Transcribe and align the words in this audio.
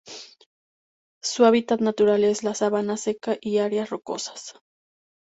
Su 1.21 1.45
hábitat 1.45 1.79
natural 1.79 2.23
es 2.23 2.41
la 2.43 2.55
sabana 2.55 2.97
seca 2.97 3.37
y 3.39 3.59
áreas 3.59 3.91
rocosas. 3.91 4.55